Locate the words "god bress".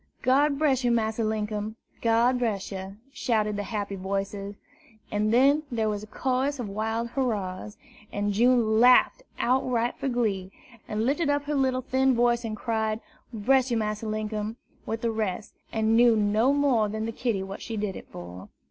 0.23-0.83, 2.01-2.71